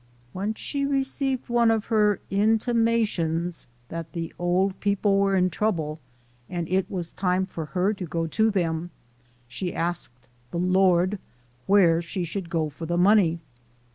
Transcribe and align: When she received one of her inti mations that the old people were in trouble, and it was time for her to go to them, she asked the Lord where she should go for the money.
When 0.33 0.55
she 0.55 0.83
received 0.83 1.47
one 1.47 1.69
of 1.69 1.85
her 1.93 2.21
inti 2.31 2.73
mations 2.73 3.67
that 3.89 4.13
the 4.13 4.33
old 4.39 4.79
people 4.79 5.19
were 5.19 5.35
in 5.35 5.51
trouble, 5.51 5.99
and 6.49 6.67
it 6.69 6.89
was 6.89 7.11
time 7.11 7.45
for 7.45 7.65
her 7.67 7.93
to 7.93 8.05
go 8.07 8.25
to 8.25 8.49
them, 8.49 8.89
she 9.47 9.75
asked 9.75 10.27
the 10.49 10.57
Lord 10.57 11.19
where 11.67 12.01
she 12.01 12.23
should 12.23 12.49
go 12.49 12.67
for 12.67 12.87
the 12.87 12.97
money. 12.97 13.41